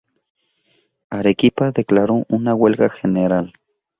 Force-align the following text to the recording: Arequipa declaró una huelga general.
Arequipa 1.11 1.69
declaró 1.71 2.25
una 2.29 2.55
huelga 2.55 2.89
general. 2.89 3.53